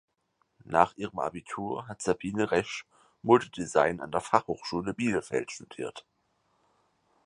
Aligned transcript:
Nach 0.65 0.97
ihrem 0.97 1.19
Abitur 1.19 1.87
hat 1.87 2.01
Sabine 2.01 2.49
Resch 2.49 2.87
Modedesign 3.21 3.99
an 3.99 4.09
der 4.09 4.21
Fachhochschule 4.21 4.95
Bielefeld 4.95 5.51
studiert. 5.51 6.07